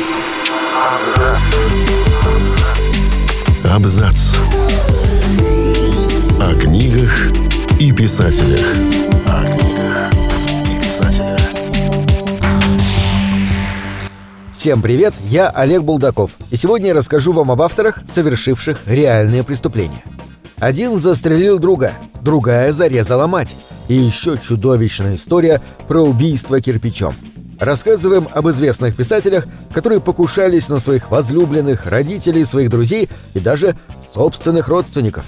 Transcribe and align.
Абзац. 0.00 1.40
Абзац. 3.70 4.36
О 6.40 6.54
книгах 6.58 7.30
и 7.78 7.92
писателях. 7.92 8.66
О 9.26 9.44
книгах 9.44 10.12
и 10.64 10.82
писателях. 10.82 11.40
Всем 14.56 14.80
привет, 14.80 15.12
я 15.24 15.50
Олег 15.50 15.82
Булдаков, 15.82 16.30
и 16.50 16.56
сегодня 16.56 16.88
я 16.88 16.94
расскажу 16.94 17.32
вам 17.32 17.50
об 17.50 17.60
авторах, 17.60 17.98
совершивших 18.10 18.78
реальные 18.86 19.44
преступления. 19.44 20.02
Один 20.58 20.96
застрелил 20.98 21.58
друга, 21.58 21.92
другая 22.22 22.72
зарезала 22.72 23.26
мать, 23.26 23.54
и 23.88 23.94
еще 23.94 24.38
чудовищная 24.38 25.16
история 25.16 25.60
про 25.88 26.02
убийство 26.02 26.58
кирпичом. 26.62 27.14
Рассказываем 27.60 28.26
об 28.32 28.48
известных 28.48 28.96
писателях, 28.96 29.44
которые 29.74 30.00
покушались 30.00 30.70
на 30.70 30.80
своих 30.80 31.10
возлюбленных, 31.10 31.86
родителей, 31.86 32.46
своих 32.46 32.70
друзей 32.70 33.10
и 33.34 33.38
даже 33.38 33.76
собственных 34.14 34.68
родственников. 34.68 35.26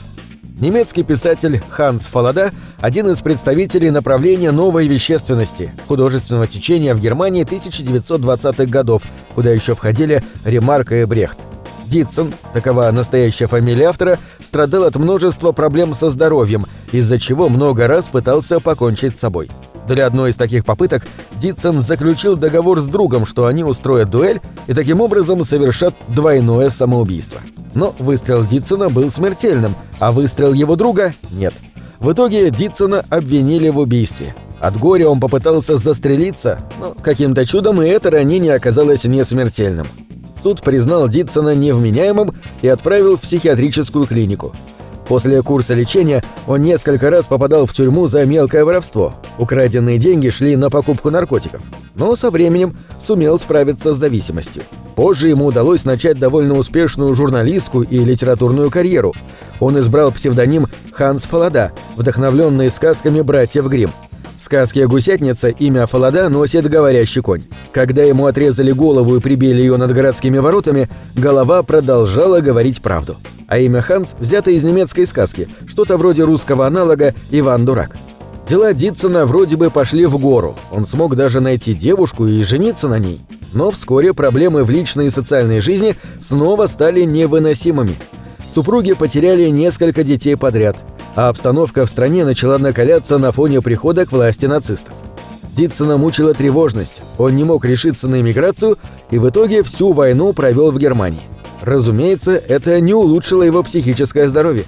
Немецкий 0.58 1.02
писатель 1.02 1.62
Ханс 1.68 2.06
Фалада– 2.06 2.50
один 2.80 3.10
из 3.10 3.20
представителей 3.20 3.90
направления 3.90 4.50
новой 4.50 4.86
вещественности, 4.86 5.72
художественного 5.86 6.46
течения 6.46 6.94
в 6.94 7.00
Германии 7.00 7.44
1920-х 7.44 8.64
годов, 8.64 9.02
куда 9.34 9.50
еще 9.50 9.74
входили 9.74 10.24
Ремарк 10.46 10.92
и 10.92 11.04
Брехт. 11.04 11.38
Дитсон, 11.84 12.32
такова 12.54 12.90
настоящая 12.92 13.46
фамилия 13.46 13.88
автора, 13.88 14.18
страдал 14.42 14.84
от 14.84 14.96
множества 14.96 15.52
проблем 15.52 15.92
со 15.92 16.08
здоровьем, 16.08 16.64
из-за 16.92 17.18
чего 17.18 17.50
много 17.50 17.86
раз 17.86 18.08
пытался 18.08 18.58
покончить 18.58 19.18
с 19.18 19.20
собой. 19.20 19.50
Для 19.88 20.06
одной 20.06 20.30
из 20.30 20.36
таких 20.36 20.64
попыток 20.64 21.06
Дитсон 21.36 21.82
заключил 21.82 22.36
договор 22.36 22.80
с 22.80 22.86
другом, 22.86 23.26
что 23.26 23.46
они 23.46 23.64
устроят 23.64 24.10
дуэль 24.10 24.40
и 24.66 24.74
таким 24.74 25.00
образом 25.00 25.44
совершат 25.44 25.94
двойное 26.08 26.70
самоубийство. 26.70 27.40
Но 27.74 27.94
выстрел 27.98 28.44
Дитсона 28.44 28.88
был 28.88 29.10
смертельным, 29.10 29.74
а 29.98 30.12
выстрел 30.12 30.52
его 30.52 30.76
друга– 30.76 31.14
нет. 31.30 31.54
В 31.98 32.12
итоге 32.12 32.50
Дитсона 32.50 33.04
обвинили 33.10 33.68
в 33.68 33.78
убийстве. 33.78 34.34
От 34.60 34.76
горя 34.76 35.08
он 35.08 35.20
попытался 35.20 35.76
застрелиться, 35.76 36.60
но 36.80 36.94
каким-то 36.94 37.46
чудом 37.46 37.82
и 37.82 37.86
это 37.86 38.10
ранение 38.10 38.54
оказалось 38.54 39.04
не 39.04 39.24
смертельным 39.24 39.86
суд 40.42 40.60
признал 40.60 41.08
Дитсона 41.08 41.54
невменяемым 41.54 42.34
и 42.62 42.68
отправил 42.68 43.16
в 43.16 43.20
психиатрическую 43.20 44.06
клинику. 44.06 44.52
После 45.06 45.42
курса 45.42 45.74
лечения 45.74 46.22
он 46.46 46.62
несколько 46.62 47.10
раз 47.10 47.26
попадал 47.26 47.66
в 47.66 47.72
тюрьму 47.72 48.08
за 48.08 48.24
мелкое 48.24 48.64
воровство. 48.64 49.14
Украденные 49.38 49.98
деньги 49.98 50.30
шли 50.30 50.56
на 50.56 50.70
покупку 50.70 51.10
наркотиков. 51.10 51.60
Но 51.94 52.16
со 52.16 52.30
временем 52.30 52.76
сумел 53.00 53.38
справиться 53.38 53.92
с 53.92 53.98
зависимостью. 53.98 54.62
Позже 54.94 55.28
ему 55.28 55.46
удалось 55.46 55.84
начать 55.84 56.18
довольно 56.18 56.54
успешную 56.54 57.14
журналистскую 57.14 57.86
и 57.88 57.98
литературную 57.98 58.70
карьеру. 58.70 59.14
Он 59.60 59.78
избрал 59.78 60.12
псевдоним 60.12 60.66
Ханс 60.92 61.24
Фалада, 61.24 61.72
вдохновленный 61.96 62.70
сказками 62.70 63.20
братьев 63.20 63.66
Гримм. 63.66 63.90
В 64.42 64.44
сказке 64.44 64.88
«Гусятница» 64.88 65.50
имя 65.50 65.86
Фалада 65.86 66.28
носит 66.28 66.68
говорящий 66.68 67.22
конь. 67.22 67.44
Когда 67.70 68.02
ему 68.02 68.26
отрезали 68.26 68.72
голову 68.72 69.14
и 69.14 69.20
прибили 69.20 69.60
ее 69.60 69.76
над 69.76 69.92
городскими 69.92 70.38
воротами, 70.38 70.88
голова 71.14 71.62
продолжала 71.62 72.40
говорить 72.40 72.82
правду. 72.82 73.16
А 73.46 73.58
имя 73.58 73.80
Ханс 73.80 74.16
взято 74.18 74.50
из 74.50 74.64
немецкой 74.64 75.06
сказки, 75.06 75.48
что-то 75.68 75.96
вроде 75.96 76.24
русского 76.24 76.66
аналога 76.66 77.14
«Иван 77.30 77.64
Дурак». 77.64 77.96
Дела 78.48 78.74
Дитсона 78.74 79.26
вроде 79.26 79.54
бы 79.54 79.70
пошли 79.70 80.06
в 80.06 80.18
гору, 80.18 80.56
он 80.72 80.86
смог 80.86 81.14
даже 81.14 81.38
найти 81.38 81.72
девушку 81.72 82.26
и 82.26 82.42
жениться 82.42 82.88
на 82.88 82.98
ней. 82.98 83.20
Но 83.52 83.70
вскоре 83.70 84.12
проблемы 84.12 84.64
в 84.64 84.70
личной 84.70 85.06
и 85.06 85.10
социальной 85.10 85.60
жизни 85.60 85.96
снова 86.20 86.66
стали 86.66 87.02
невыносимыми. 87.02 87.94
Супруги 88.52 88.94
потеряли 88.94 89.50
несколько 89.50 90.02
детей 90.02 90.36
подряд, 90.36 90.84
а 91.14 91.28
обстановка 91.28 91.86
в 91.86 91.90
стране 91.90 92.24
начала 92.24 92.58
накаляться 92.58 93.18
на 93.18 93.32
фоне 93.32 93.60
прихода 93.60 94.06
к 94.06 94.12
власти 94.12 94.46
нацистов. 94.46 94.94
Дитсона 95.54 95.98
мучила 95.98 96.32
тревожность, 96.32 97.02
он 97.18 97.36
не 97.36 97.44
мог 97.44 97.64
решиться 97.64 98.08
на 98.08 98.20
эмиграцию 98.20 98.78
и 99.10 99.18
в 99.18 99.28
итоге 99.28 99.62
всю 99.62 99.92
войну 99.92 100.32
провел 100.32 100.70
в 100.70 100.78
Германии. 100.78 101.22
Разумеется, 101.60 102.32
это 102.32 102.80
не 102.80 102.94
улучшило 102.94 103.42
его 103.42 103.62
психическое 103.62 104.28
здоровье. 104.28 104.64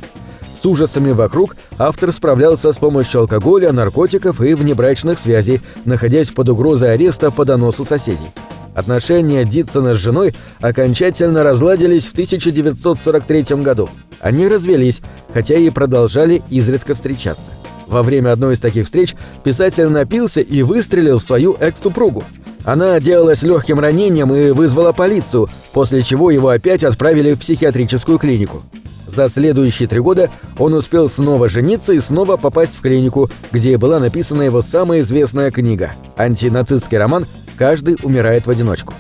С 0.63 0.67
ужасами 0.67 1.13
вокруг 1.13 1.57
автор 1.79 2.13
справлялся 2.13 2.73
с 2.73 2.79
помощью 2.79 3.21
алкоголя, 3.21 3.73
наркотиков 3.73 4.41
и 4.41 4.55
внебрачных 4.55 5.19
связей, 5.19 5.61
находясь 5.85 6.31
под 6.31 6.51
угрозой 6.51 6.95
ареста 6.95 7.31
по 7.31 7.45
доносу 7.45 7.85
соседей. 7.85 8.31
Отношения 8.75 9.45
Дитсона 9.45 9.95
с 9.95 9.99
женой 9.99 10.35
окончательно 10.61 11.43
разладились 11.45 12.07
в 12.09 12.13
1943 12.13 13.63
году. 13.63 13.89
Они 14.21 14.49
развелись, 14.49 15.01
хотя 15.35 15.57
и 15.57 15.69
продолжали 15.69 16.43
изредка 16.49 16.95
встречаться. 16.95 17.51
Во 17.87 18.03
время 18.03 18.33
одной 18.33 18.55
из 18.55 18.61
таких 18.61 18.87
встреч 18.87 19.15
писатель 19.43 19.89
напился 19.89 20.41
и 20.41 20.63
выстрелил 20.63 21.19
в 21.19 21.23
свою 21.23 21.55
экс-супругу. 21.61 22.25
Она 22.65 22.95
отделалась 22.95 23.43
легким 23.43 23.79
ранением 23.79 24.35
и 24.35 24.53
вызвала 24.53 24.93
полицию, 24.93 25.49
после 25.75 26.03
чего 26.03 26.31
его 26.31 26.49
опять 26.49 26.83
отправили 26.83 27.35
в 27.35 27.41
психиатрическую 27.41 28.19
клинику. 28.19 28.63
За 29.07 29.29
следующие 29.29 29.87
три 29.87 30.01
года 30.01 30.31
он 30.59 30.73
успел 30.73 31.11
снова 31.11 31.51
жениться 31.51 31.93
и 31.93 32.01
снова 32.01 32.39
попасть 32.39 32.75
в 32.75 32.81
клинику, 32.81 33.29
где 33.53 33.77
была 33.77 34.01
написана 34.01 34.43
его 34.43 34.63
самая 34.63 35.01
известная 35.01 35.51
книга– 35.51 35.93
антинацистский 36.17 36.97
роман 36.97 37.27
Каждый 37.57 37.97
умирает 38.03 38.47
в 38.47 38.51
одиночку. 38.51 38.95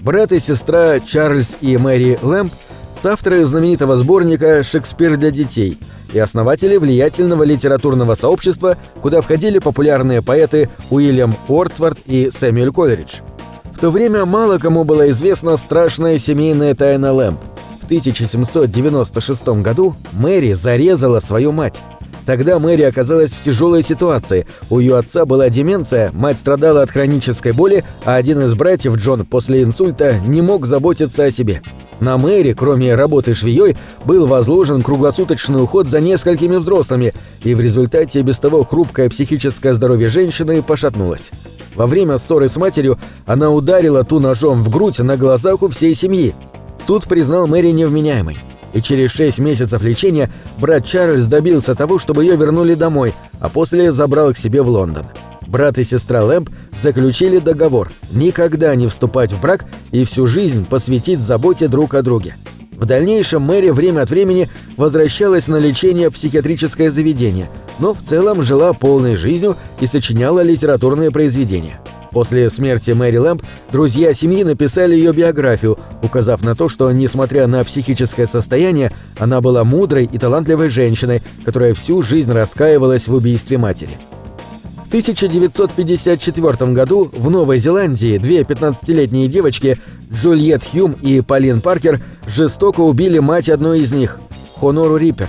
Брат 0.00 0.32
и 0.32 0.40
сестра 0.40 1.00
Чарльз 1.00 1.56
и 1.60 1.76
Мэри 1.76 2.18
Лэмп– 2.20 2.52
авторы 3.06 3.44
знаменитого 3.46 3.96
сборника 3.96 4.64
«Шекспир 4.64 5.16
для 5.16 5.30
детей» 5.30 5.78
и 6.12 6.18
основатели 6.18 6.76
влиятельного 6.76 7.44
литературного 7.44 8.14
сообщества, 8.14 8.76
куда 9.00 9.20
входили 9.20 9.58
популярные 9.58 10.22
поэты 10.22 10.68
Уильям 10.90 11.34
Уортсворт 11.48 11.98
и 12.06 12.30
Сэмюэль 12.30 12.72
Колеридж. 12.72 13.20
В 13.72 13.78
то 13.78 13.90
время 13.90 14.24
мало 14.24 14.58
кому 14.58 14.84
была 14.84 15.08
известна 15.10 15.56
страшная 15.56 16.18
семейная 16.18 16.74
тайна 16.74 17.12
Лэмп. 17.12 17.40
В 17.80 17.84
1796 17.86 19.48
году 19.62 19.94
Мэри 20.12 20.52
зарезала 20.52 21.20
свою 21.20 21.52
мать. 21.52 21.78
Тогда 22.26 22.58
Мэри 22.58 22.82
оказалась 22.82 23.32
в 23.32 23.42
тяжелой 23.42 23.82
ситуации. 23.82 24.46
У 24.68 24.78
ее 24.78 24.98
отца 24.98 25.24
была 25.24 25.48
деменция, 25.48 26.12
мать 26.12 26.38
страдала 26.38 26.82
от 26.82 26.90
хронической 26.90 27.52
боли, 27.52 27.84
а 28.04 28.14
один 28.14 28.40
из 28.42 28.54
братьев, 28.54 28.96
Джон, 28.96 29.24
после 29.24 29.62
инсульта 29.62 30.18
не 30.20 30.42
мог 30.42 30.66
заботиться 30.66 31.24
о 31.24 31.30
себе. 31.30 31.62
На 32.00 32.16
Мэри, 32.18 32.54
кроме 32.54 32.94
работы 32.94 33.34
швеей, 33.34 33.76
был 34.04 34.26
возложен 34.26 34.82
круглосуточный 34.82 35.62
уход 35.62 35.86
за 35.86 36.00
несколькими 36.00 36.56
взрослыми, 36.56 37.12
и 37.44 37.54
в 37.54 37.60
результате 37.60 38.22
без 38.22 38.38
того 38.38 38.64
хрупкое 38.64 39.08
психическое 39.10 39.74
здоровье 39.74 40.08
женщины 40.08 40.62
пошатнулось. 40.62 41.30
Во 41.74 41.86
время 41.86 42.18
ссоры 42.18 42.48
с 42.48 42.56
матерью 42.56 42.98
она 43.26 43.50
ударила 43.50 44.02
ту 44.02 44.18
ножом 44.18 44.62
в 44.62 44.70
грудь 44.70 44.98
на 44.98 45.16
глазах 45.16 45.62
у 45.62 45.68
всей 45.68 45.94
семьи. 45.94 46.34
Суд 46.86 47.04
признал 47.04 47.46
Мэри 47.46 47.68
невменяемой 47.68 48.38
и 48.72 48.80
через 48.80 49.10
шесть 49.10 49.38
месяцев 49.38 49.82
лечения 49.82 50.30
брат 50.58 50.86
Чарльз 50.86 51.24
добился 51.24 51.74
того, 51.74 51.98
чтобы 51.98 52.24
ее 52.24 52.36
вернули 52.36 52.74
домой, 52.74 53.14
а 53.40 53.48
после 53.48 53.92
забрал 53.92 54.32
к 54.32 54.38
себе 54.38 54.62
в 54.62 54.68
Лондон. 54.68 55.06
Брат 55.50 55.78
и 55.78 55.84
сестра 55.84 56.24
Лэмп 56.24 56.48
заключили 56.80 57.38
договор 57.38 57.90
никогда 58.12 58.72
не 58.76 58.86
вступать 58.86 59.32
в 59.32 59.40
брак 59.40 59.64
и 59.90 60.04
всю 60.04 60.28
жизнь 60.28 60.64
посвятить 60.64 61.18
заботе 61.18 61.66
друг 61.66 61.94
о 61.94 62.02
друге. 62.02 62.36
В 62.76 62.86
дальнейшем 62.86 63.42
Мэри 63.42 63.70
время 63.70 64.02
от 64.02 64.10
времени 64.10 64.48
возвращалась 64.76 65.48
на 65.48 65.56
лечение 65.56 66.08
в 66.08 66.14
психиатрическое 66.14 66.92
заведение, 66.92 67.50
но 67.80 67.94
в 67.94 68.00
целом 68.00 68.44
жила 68.44 68.72
полной 68.74 69.16
жизнью 69.16 69.56
и 69.80 69.86
сочиняла 69.88 70.40
литературные 70.42 71.10
произведения. 71.10 71.80
После 72.12 72.48
смерти 72.48 72.92
Мэри 72.92 73.16
Лэмп 73.16 73.42
друзья 73.72 74.14
семьи 74.14 74.44
написали 74.44 74.94
ее 74.94 75.12
биографию, 75.12 75.80
указав 76.00 76.42
на 76.42 76.54
то, 76.54 76.68
что, 76.68 76.92
несмотря 76.92 77.48
на 77.48 77.64
психическое 77.64 78.28
состояние, 78.28 78.92
она 79.18 79.40
была 79.40 79.64
мудрой 79.64 80.08
и 80.10 80.16
талантливой 80.16 80.68
женщиной, 80.68 81.22
которая 81.44 81.74
всю 81.74 82.02
жизнь 82.02 82.30
раскаивалась 82.30 83.08
в 83.08 83.14
убийстве 83.14 83.58
матери. 83.58 83.98
В 84.90 84.92
1954 84.92 86.72
году 86.72 87.10
в 87.12 87.30
Новой 87.30 87.58
Зеландии 87.58 88.18
две 88.18 88.40
15-летние 88.40 89.28
девочки, 89.28 89.78
Джульет 90.12 90.64
Хьюм 90.64 90.92
и 90.92 91.20
Полин 91.20 91.60
Паркер, 91.60 92.00
жестоко 92.26 92.80
убили 92.80 93.20
мать 93.20 93.48
одной 93.48 93.80
из 93.80 93.92
них, 93.92 94.18
Хонору 94.58 94.96
Риппер. 94.96 95.28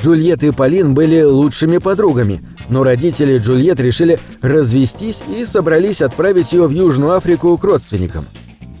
Джульет 0.00 0.44
и 0.44 0.52
Полин 0.52 0.94
были 0.94 1.22
лучшими 1.22 1.78
подругами– 1.78 2.40
но 2.72 2.84
родители 2.84 3.38
Джульет 3.38 3.80
решили 3.80 4.18
развестись 4.40 5.20
и 5.36 5.44
собрались 5.44 6.00
отправить 6.00 6.52
ее 6.52 6.66
в 6.66 6.70
Южную 6.70 7.12
Африку 7.12 7.56
к 7.58 7.64
родственникам. 7.64 8.24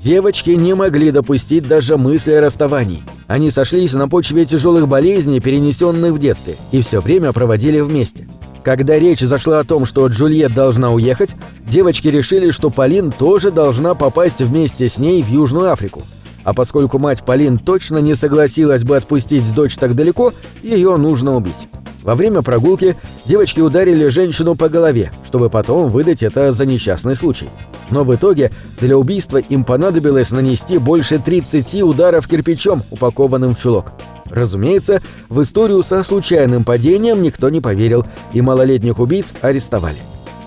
Девочки 0.00 0.50
не 0.50 0.74
могли 0.74 1.10
допустить 1.12 1.68
даже 1.68 1.96
мысли 1.96 2.32
о 2.32 2.40
расставании. 2.40 3.04
Они 3.28 3.50
сошлись 3.50 3.92
на 3.92 4.08
почве 4.08 4.44
тяжелых 4.44 4.88
болезней, 4.88 5.40
перенесенных 5.40 6.12
в 6.12 6.18
детстве, 6.18 6.56
и 6.72 6.80
все 6.80 7.00
время 7.00 7.32
проводили 7.32 7.80
вместе. 7.80 8.26
Когда 8.64 8.96
речь 8.98 9.20
зашла 9.20 9.60
о 9.60 9.64
том, 9.64 9.86
что 9.86 10.06
Джульет 10.06 10.54
должна 10.54 10.92
уехать, 10.92 11.34
девочки 11.66 12.08
решили, 12.08 12.50
что 12.50 12.70
Полин 12.70 13.10
тоже 13.10 13.50
должна 13.50 13.94
попасть 13.94 14.40
вместе 14.40 14.88
с 14.88 14.98
ней 14.98 15.22
в 15.22 15.28
Южную 15.28 15.72
Африку. 15.72 16.02
А 16.44 16.54
поскольку 16.54 16.98
мать 16.98 17.24
Полин 17.24 17.58
точно 17.58 17.98
не 17.98 18.14
согласилась 18.14 18.84
бы 18.84 18.96
отпустить 18.96 19.52
дочь 19.54 19.76
так 19.76 19.94
далеко, 19.94 20.32
ее 20.62 20.96
нужно 20.96 21.36
убить. 21.36 21.68
Во 22.02 22.14
время 22.14 22.42
прогулки 22.42 22.96
девочки 23.26 23.60
ударили 23.60 24.08
женщину 24.08 24.56
по 24.56 24.68
голове, 24.68 25.12
чтобы 25.26 25.50
потом 25.50 25.88
выдать 25.88 26.22
это 26.22 26.52
за 26.52 26.66
несчастный 26.66 27.14
случай. 27.14 27.48
Но 27.90 28.02
в 28.04 28.14
итоге 28.14 28.50
для 28.80 28.96
убийства 28.96 29.38
им 29.38 29.62
понадобилось 29.64 30.32
нанести 30.32 30.78
больше 30.78 31.18
30 31.18 31.82
ударов 31.82 32.26
кирпичом, 32.26 32.82
упакованным 32.90 33.54
в 33.54 33.60
чулок. 33.60 33.92
Разумеется, 34.32 35.02
в 35.28 35.42
историю 35.42 35.82
со 35.82 36.02
случайным 36.02 36.64
падением 36.64 37.20
никто 37.20 37.50
не 37.50 37.60
поверил, 37.60 38.06
и 38.32 38.40
малолетних 38.40 38.98
убийц 38.98 39.32
арестовали. 39.42 39.98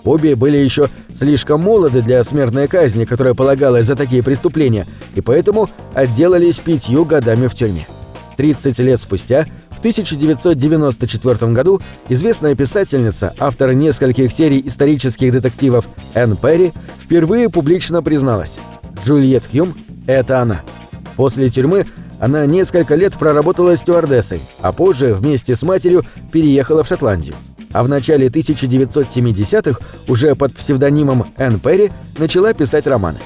Обе 0.03 0.35
были 0.35 0.57
еще 0.57 0.89
слишком 1.15 1.61
молоды 1.61 2.01
для 2.01 2.23
смертной 2.23 2.67
казни, 2.67 3.05
которая 3.05 3.35
полагалась 3.35 3.85
за 3.85 3.95
такие 3.95 4.23
преступления, 4.23 4.87
и 5.13 5.21
поэтому 5.21 5.69
отделались 5.93 6.57
пятью 6.57 7.05
годами 7.05 7.47
в 7.47 7.53
тюрьме. 7.53 7.85
30 8.37 8.79
лет 8.79 8.99
спустя, 8.99 9.45
в 9.69 9.79
1994 9.79 11.51
году, 11.51 11.79
известная 12.09 12.55
писательница, 12.55 13.33
автор 13.39 13.73
нескольких 13.73 14.31
серий 14.31 14.63
исторических 14.65 15.31
детективов 15.31 15.87
Энн 16.15 16.35
Перри, 16.37 16.73
впервые 16.99 17.49
публично 17.49 18.01
призналась 18.01 18.57
«Джульет 19.05 19.43
Хьюм– 19.51 19.75
это 20.07 20.41
она». 20.41 20.63
После 21.15 21.49
тюрьмы 21.49 21.85
она 22.19 22.45
несколько 22.45 22.95
лет 22.95 23.13
проработала 23.13 23.75
стюардессой, 23.77 24.41
а 24.61 24.71
позже 24.71 25.13
вместе 25.13 25.55
с 25.55 25.63
матерью 25.63 26.03
переехала 26.31 26.83
в 26.83 26.87
Шотландию 26.87 27.35
а 27.75 27.83
в 27.83 27.89
начале 27.89 28.27
1970-х 28.27 29.81
уже 30.07 30.33
под 30.35 30.53
псевдонимом 30.53 31.33
Энн 31.35 31.59
Перри 31.59 31.91
начала 32.17 32.53
писать 32.53 32.87
романы. 32.87 33.17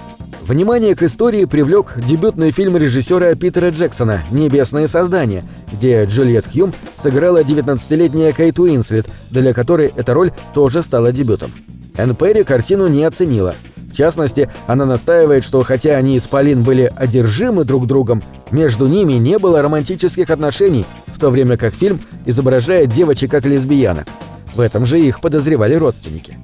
Внимание 0.42 0.96
к 0.96 1.04
истории 1.04 1.46
привлек 1.46 1.94
дебютный 1.98 2.50
фильм 2.50 2.76
режиссера 2.76 3.36
Питера 3.36 3.70
Джексона 3.70 4.24
«Небесное 4.32 4.88
создание», 4.88 5.46
где 5.72 6.04
Джульет 6.06 6.48
Хьюм 6.52 6.74
сыграла 6.98 7.44
19-летняя 7.44 8.32
Кейт 8.32 8.58
Уинслет, 8.58 9.06
для 9.30 9.54
которой 9.54 9.94
эта 9.96 10.16
роль 10.16 10.32
тоже 10.56 10.82
стала 10.82 11.12
дебютом. 11.12 11.52
Энн 11.96 12.16
Перри 12.16 12.44
картину 12.44 12.88
не 12.88 13.04
оценила. 13.04 13.54
Частности, 14.00 14.50
она 14.66 14.86
настаивает, 14.86 15.44
что 15.44 15.62
хотя 15.62 15.98
они 15.98 16.18
с 16.18 16.26
Полин 16.26 16.64
были 16.64 16.90
одержимы 16.96 17.66
друг 17.66 17.86
другом, 17.86 18.24
между 18.50 18.88
ними 18.88 19.16
не 19.16 19.38
было 19.38 19.62
романтических 19.62 20.30
отношений, 20.30 20.86
в 21.08 21.20
то 21.20 21.30
время 21.30 21.58
как 21.58 21.74
фильм 21.74 22.00
изображает 22.26 22.92
девочек 22.92 23.30
как 23.30 23.44
лесбиянок. 23.44 24.08
В 24.56 24.62
этом 24.62 24.86
же 24.86 25.02
их 25.02 25.20
подозревали 25.20 25.76
родственники. 25.76 26.38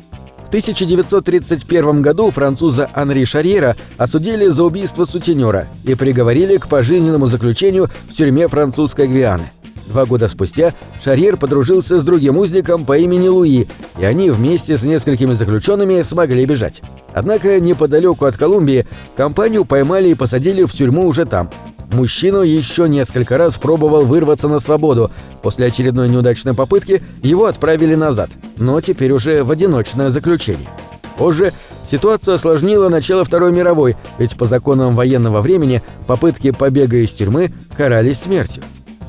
В 0.43 0.49
1931 0.49 2.01
году 2.01 2.29
француза 2.29 2.89
Анри 2.93 3.23
Шарьера 3.23 3.77
осудили 3.95 4.47
за 4.47 4.65
убийство 4.65 5.05
сутенера 5.05 5.65
и 5.85 5.95
приговорили 5.95 6.57
к 6.57 6.67
пожизненному 6.67 7.27
заключению 7.27 7.89
в 8.09 8.11
тюрьме 8.11 8.49
французской 8.49 9.07
Гвианы. 9.07 9.49
Два 9.87 10.05
года 10.05 10.27
спустя 10.27 10.73
Шарьер 11.03 11.37
подружился 11.37 11.99
с 11.99 12.03
другим 12.03 12.37
узником 12.37 12.85
по 12.85 12.97
имени 12.97 13.27
Луи, 13.27 13.67
и 13.99 14.03
они 14.03 14.29
вместе 14.31 14.77
с 14.77 14.83
несколькими 14.83 15.33
заключенными 15.33 16.01
смогли 16.01 16.45
бежать. 16.45 16.81
Однако 17.13 17.59
неподалеку 17.59 18.25
от 18.25 18.37
Колумбии 18.37 18.85
компанию 19.15 19.65
поймали 19.65 20.09
и 20.09 20.15
посадили 20.15 20.63
в 20.63 20.73
тюрьму 20.73 21.07
уже 21.07 21.25
там– 21.25 21.49
Мужчину 21.91 22.41
еще 22.41 22.89
несколько 22.89 23.37
раз 23.37 23.57
пробовал 23.57 24.05
вырваться 24.05 24.47
на 24.47 24.59
свободу. 24.59 25.11
После 25.41 25.67
очередной 25.67 26.09
неудачной 26.09 26.53
попытки 26.53 27.03
его 27.21 27.45
отправили 27.45 27.95
назад, 27.95 28.29
но 28.57 28.81
теперь 28.81 29.11
уже 29.11 29.43
в 29.43 29.51
одиночное 29.51 30.09
заключение. 30.09 30.67
Позже 31.17 31.53
ситуацию 31.89 32.35
осложнило 32.35 32.89
начало 32.89 33.23
Второй 33.23 33.53
мировой, 33.53 33.95
ведь 34.17 34.37
по 34.37 34.45
законам 34.45 34.95
военного 34.95 35.41
времени 35.41 35.81
попытки 36.07 36.51
побега 36.51 36.97
из 36.97 37.11
тюрьмы 37.11 37.53
карались 37.77 38.19
смертью. 38.19 38.63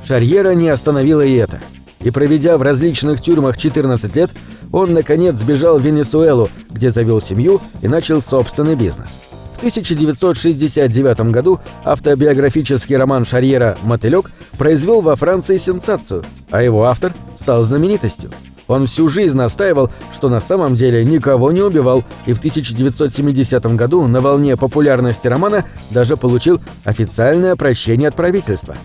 Шарьера 0.06 0.54
не 0.54 0.68
остановила 0.68 1.22
и 1.22 1.34
это. 1.34 1.60
И 2.00 2.10
проведя 2.10 2.56
в 2.58 2.62
различных 2.62 3.20
тюрьмах 3.20 3.56
14 3.56 4.14
лет, 4.14 4.30
он, 4.70 4.94
наконец, 4.94 5.36
сбежал 5.36 5.78
в 5.78 5.82
Венесуэлу, 5.82 6.48
где 6.70 6.92
завел 6.92 7.20
семью 7.20 7.60
и 7.82 7.88
начал 7.88 8.22
собственный 8.22 8.76
бизнес. 8.76 9.08
В 9.54 9.58
1969 9.58 11.32
году 11.32 11.60
автобиографический 11.84 12.96
роман 12.96 13.24
Шарьера 13.24 13.76
«Мотылёк» 13.82 14.30
произвел 14.58 15.00
во 15.00 15.16
Франции 15.16 15.56
сенсацию, 15.56 16.24
а 16.50 16.62
его 16.62 16.84
автор 16.84 17.12
стал 17.40 17.64
знаменитостью. 17.64 18.30
Он 18.68 18.86
всю 18.86 19.08
жизнь 19.08 19.36
настаивал, 19.36 19.90
что 20.12 20.28
на 20.28 20.40
самом 20.40 20.74
деле 20.74 21.04
никого 21.04 21.52
не 21.52 21.62
убивал, 21.62 22.04
и 22.26 22.32
в 22.32 22.38
1970 22.38 23.64
году 23.76 24.06
на 24.06 24.20
волне 24.20 24.56
популярности 24.56 25.26
романа 25.26 25.64
даже 25.90 26.16
получил 26.16 26.60
официальное 26.84 27.56
прощение 27.56 28.08
от 28.08 28.16
правительства. 28.16 28.76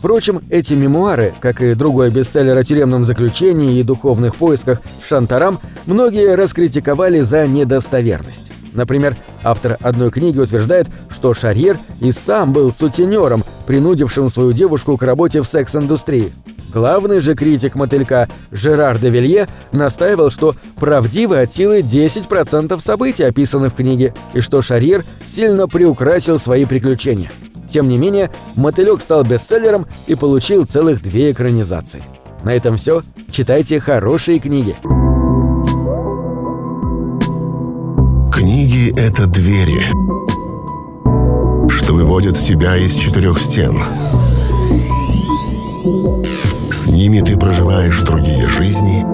Впрочем, 0.00 0.40
эти 0.48 0.72
мемуары, 0.72 1.34
как 1.40 1.60
и 1.60 1.74
другой 1.74 2.10
бестселлер 2.10 2.56
о 2.56 2.64
тюремном 2.64 3.04
заключении 3.04 3.78
и 3.78 3.82
духовных 3.82 4.34
поисках 4.34 4.80
«Шантарам», 5.06 5.60
многие 5.84 6.36
раскритиковали 6.36 7.20
за 7.20 7.46
недостоверность. 7.46 8.50
Например, 8.72 9.14
автор 9.42 9.76
одной 9.82 10.10
книги 10.10 10.38
утверждает, 10.38 10.86
что 11.10 11.34
Шарьер 11.34 11.78
и 12.00 12.12
сам 12.12 12.54
был 12.54 12.72
сутенером, 12.72 13.44
принудившим 13.66 14.30
свою 14.30 14.52
девушку 14.52 14.96
к 14.96 15.02
работе 15.02 15.42
в 15.42 15.46
секс-индустрии. 15.46 16.32
Главный 16.72 17.20
же 17.20 17.34
критик 17.34 17.74
мотылька 17.74 18.26
Жерар 18.52 18.98
де 18.98 19.10
Вилье 19.10 19.48
настаивал, 19.70 20.30
что 20.30 20.54
правдивы 20.76 21.42
от 21.42 21.52
силы 21.52 21.80
10% 21.80 22.80
событий, 22.80 23.24
описанных 23.24 23.74
в 23.74 23.76
книге, 23.76 24.14
и 24.32 24.40
что 24.40 24.62
Шарьер 24.62 25.04
сильно 25.30 25.68
приукрасил 25.68 26.38
свои 26.38 26.64
приключения. 26.64 27.30
Тем 27.70 27.88
не 27.88 27.98
менее, 27.98 28.30
мотылек 28.56 29.00
стал 29.00 29.22
бестселлером 29.22 29.86
и 30.06 30.14
получил 30.14 30.66
целых 30.66 31.02
две 31.02 31.30
экранизации. 31.30 32.02
На 32.42 32.50
этом 32.52 32.76
все. 32.76 33.02
Читайте 33.30 33.80
хорошие 33.80 34.40
книги. 34.40 34.76
Книги— 38.32 38.90
это 38.98 39.26
двери, 39.26 39.82
что 41.70 41.94
выводят 41.94 42.36
тебя 42.38 42.76
из 42.76 42.94
четырех 42.94 43.38
стен. 43.38 43.78
С 46.72 46.86
ними 46.86 47.20
ты 47.20 47.38
проживаешь 47.38 48.00
другие 48.00 48.48
жизни, 48.48 49.04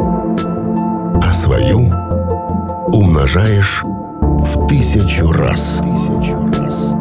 а 1.22 1.34
свою 1.34 1.90
умножаешь 2.92 3.82
в 3.82 4.66
тысячу 4.68 5.32
раз. 5.32 5.82
Тысячу 5.82 6.36
раз. 6.58 6.95